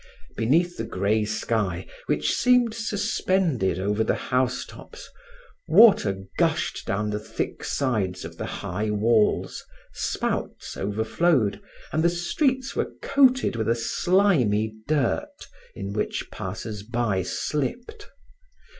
Beneath 0.35 0.77
the 0.77 0.83
gray 0.83 1.25
sky 1.25 1.85
which 2.07 2.33
seemed 2.33 2.73
suspended 2.73 3.77
over 3.77 4.03
the 4.03 4.15
house 4.15 4.65
tops, 4.65 5.07
water 5.67 6.23
gushed 6.39 6.87
down 6.87 7.11
the 7.11 7.19
thick 7.19 7.63
sides 7.63 8.25
of 8.25 8.37
the 8.37 8.47
high 8.47 8.89
walls, 8.89 9.63
spouts 9.93 10.75
overflowed, 10.75 11.61
and 11.91 12.01
the 12.01 12.09
streets 12.09 12.75
were 12.75 12.89
coated 13.03 13.55
with 13.55 13.69
a 13.69 13.75
slimy 13.75 14.73
dirt 14.87 15.47
in 15.75 15.93
which 15.93 16.31
passersby 16.31 17.23
slipped. 17.23 18.09